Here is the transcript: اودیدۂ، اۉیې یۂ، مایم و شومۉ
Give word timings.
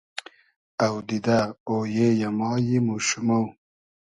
اودیدۂ، 0.85 1.39
اۉیې 1.71 2.09
یۂ، 2.21 2.29
مایم 2.39 2.85
و 2.93 2.97
شومۉ 3.07 3.29